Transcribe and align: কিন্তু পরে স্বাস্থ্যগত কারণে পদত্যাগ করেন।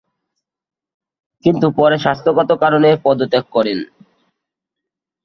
কিন্তু 1.43 1.67
পরে 1.77 1.97
স্বাস্থ্যগত 1.97 2.49
কারণে 2.63 2.89
পদত্যাগ 3.03 3.45
করেন। 3.51 3.79